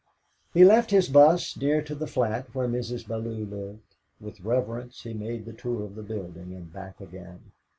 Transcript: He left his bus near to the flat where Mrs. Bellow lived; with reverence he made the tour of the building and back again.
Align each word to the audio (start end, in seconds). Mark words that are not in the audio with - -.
He 0.51 0.65
left 0.65 0.89
his 0.89 1.07
bus 1.09 1.55
near 1.55 1.83
to 1.83 1.93
the 1.93 2.07
flat 2.07 2.55
where 2.55 2.67
Mrs. 2.67 3.07
Bellow 3.07 3.29
lived; 3.29 3.97
with 4.19 4.41
reverence 4.41 5.03
he 5.03 5.13
made 5.13 5.45
the 5.45 5.53
tour 5.53 5.83
of 5.83 5.93
the 5.93 6.01
building 6.01 6.55
and 6.55 6.73
back 6.73 6.99
again. 6.99 7.51